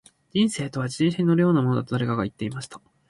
[0.33, 2.81] •人生とは、自転車に乗るようなものだと誰かが言っていました。